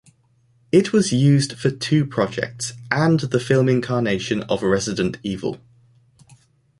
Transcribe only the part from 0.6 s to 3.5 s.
It was used for two projects, and the